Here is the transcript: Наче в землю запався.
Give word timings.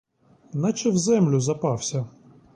Наче 0.53 0.89
в 0.89 0.97
землю 0.97 1.39
запався. 1.39 2.05